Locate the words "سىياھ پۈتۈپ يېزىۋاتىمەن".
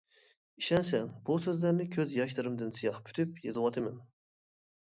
2.79-4.01